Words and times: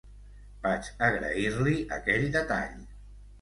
Vaig 0.63 0.89
agrair-li 1.07 1.75
aquell 1.99 2.27
detall. 2.39 2.75